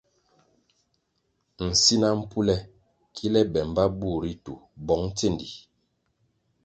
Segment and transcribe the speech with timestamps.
[1.69, 2.55] Nsina mpule
[3.15, 4.53] kile be mbpa bur ritu
[4.85, 5.49] bong tsendi.